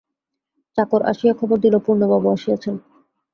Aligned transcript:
চাকর 0.77 1.01
আসিয়া 1.03 1.33
খবর 1.33 1.57
দিল, 1.63 1.75
পূর্ণবাবু 1.85 2.27
আসিয়াছেন। 2.35 2.75